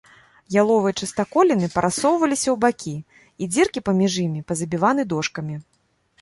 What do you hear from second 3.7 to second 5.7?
паміж імі пазабіваны дошкамі.